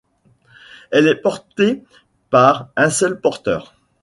[0.89, 1.83] Elle est portée
[2.31, 3.75] par un seul porteur.